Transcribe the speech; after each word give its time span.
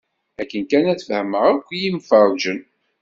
Akken 0.41 0.63
kan 0.69 0.85
ad 0.91 0.99
fehmen 1.07 1.43
akk 1.51 1.67
yimferǧen. 1.81 2.59